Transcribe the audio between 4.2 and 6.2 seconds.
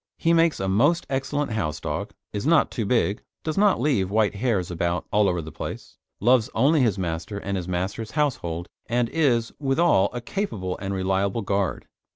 hairs about all over the place,